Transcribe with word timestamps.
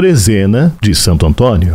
Trezena 0.00 0.74
de 0.80 0.94
Santo 0.94 1.26
Antônio. 1.26 1.74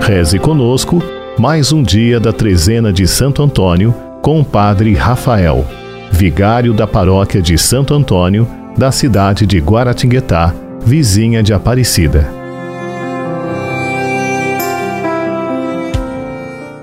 Reze 0.00 0.38
conosco 0.38 1.02
mais 1.38 1.70
um 1.70 1.82
dia 1.82 2.18
da 2.18 2.32
Trezena 2.32 2.90
de 2.90 3.06
Santo 3.06 3.42
Antônio 3.42 3.94
com 4.22 4.40
o 4.40 4.44
Padre 4.44 4.94
Rafael, 4.94 5.66
vigário 6.10 6.72
da 6.72 6.86
paróquia 6.86 7.42
de 7.42 7.58
Santo 7.58 7.92
Antônio, 7.92 8.48
da 8.74 8.90
cidade 8.90 9.44
de 9.44 9.58
Guaratinguetá, 9.58 10.54
vizinha 10.80 11.42
de 11.42 11.52
Aparecida. 11.52 12.26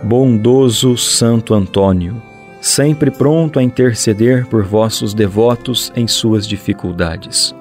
Bondoso 0.03 0.95
Santo 0.95 1.55
Antônio, 1.55 2.21
sempre 2.65 3.11
pronto 3.11 3.59
a 3.59 3.63
interceder 3.63 4.47
por 4.47 4.63
vossos 4.63 5.13
devotos 5.13 5.91
em 5.95 6.07
suas 6.07 6.47
dificuldades. 6.47 7.55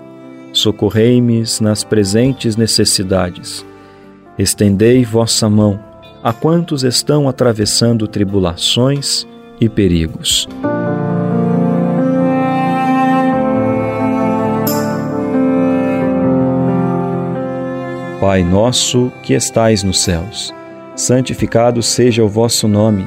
Socorrei-me 0.52 1.42
nas 1.60 1.82
presentes 1.84 2.56
necessidades 2.56 3.64
Estendei 4.36 5.04
vossa 5.04 5.48
mão 5.48 5.78
a 6.20 6.32
quantos 6.32 6.82
estão 6.82 7.28
atravessando 7.28 8.08
tribulações 8.08 9.24
e 9.60 9.68
perigos. 9.68 10.48
Pai 18.20 18.42
nosso 18.42 19.12
que 19.22 19.34
estais 19.34 19.84
nos 19.84 20.00
céus, 20.00 20.52
santificado 20.96 21.80
seja 21.80 22.24
o 22.24 22.28
vosso 22.28 22.66
nome. 22.66 23.06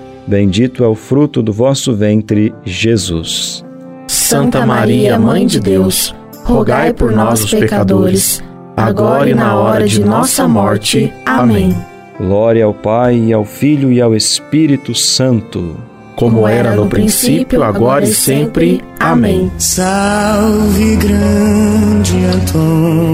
bendito 0.31 0.81
é 0.81 0.87
o 0.87 0.95
fruto 0.95 1.43
do 1.43 1.51
vosso 1.51 1.93
ventre, 1.93 2.53
Jesus. 2.63 3.65
Santa 4.07 4.65
Maria, 4.65 5.19
Mãe 5.19 5.45
de 5.45 5.59
Deus, 5.59 6.15
rogai 6.45 6.93
por 6.93 7.11
nós, 7.11 7.43
os 7.43 7.53
pecadores, 7.53 8.41
agora 8.77 9.29
e 9.29 9.33
na 9.33 9.57
hora 9.57 9.85
de 9.85 10.01
nossa 10.01 10.47
morte. 10.47 11.11
Amém. 11.25 11.75
Glória 12.17 12.63
ao 12.63 12.73
Pai, 12.73 13.17
e 13.17 13.33
ao 13.33 13.43
Filho 13.43 13.91
e 13.91 13.99
ao 13.99 14.15
Espírito 14.15 14.95
Santo. 14.95 15.75
Como 16.15 16.47
era 16.47 16.75
no 16.77 16.87
princípio, 16.87 17.61
agora 17.61 18.05
e 18.05 18.13
sempre. 18.13 18.81
Amém. 19.01 19.51
Salve, 19.57 20.95
grande 20.95 22.23
Antônio, 22.23 23.10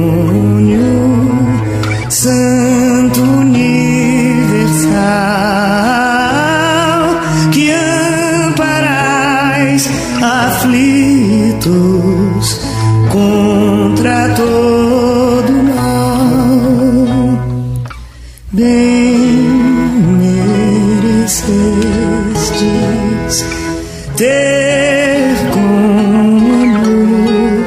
aflitos 10.67 12.59
contra 13.09 14.29
todo 14.35 15.63
mal. 15.63 17.07
Bem 18.51 19.17
merecestes 20.19 21.35
ter 24.15 25.35
como 25.53 26.63
amor 26.63 27.65